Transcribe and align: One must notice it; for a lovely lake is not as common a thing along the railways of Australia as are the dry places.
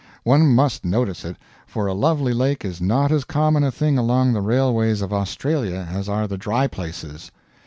One 0.23 0.47
must 0.55 0.83
notice 0.83 1.23
it; 1.25 1.35
for 1.67 1.85
a 1.85 1.93
lovely 1.93 2.33
lake 2.33 2.65
is 2.65 2.81
not 2.81 3.11
as 3.11 3.23
common 3.23 3.63
a 3.63 3.69
thing 3.71 3.99
along 3.99 4.33
the 4.33 4.41
railways 4.41 5.03
of 5.03 5.13
Australia 5.13 5.87
as 5.91 6.09
are 6.09 6.27
the 6.27 6.37
dry 6.39 6.65
places. 6.65 7.29